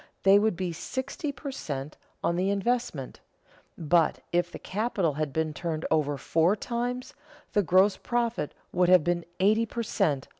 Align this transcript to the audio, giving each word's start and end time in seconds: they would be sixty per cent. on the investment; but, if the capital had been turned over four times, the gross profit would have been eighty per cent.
they 0.23 0.39
would 0.39 0.55
be 0.55 0.73
sixty 0.73 1.31
per 1.31 1.51
cent. 1.51 1.95
on 2.23 2.35
the 2.35 2.49
investment; 2.49 3.19
but, 3.77 4.17
if 4.31 4.51
the 4.51 4.57
capital 4.57 5.13
had 5.13 5.31
been 5.31 5.53
turned 5.53 5.85
over 5.91 6.17
four 6.17 6.55
times, 6.55 7.13
the 7.53 7.61
gross 7.61 7.97
profit 7.97 8.55
would 8.71 8.89
have 8.89 9.03
been 9.03 9.23
eighty 9.39 9.67
per 9.67 9.83
cent. 9.83 10.27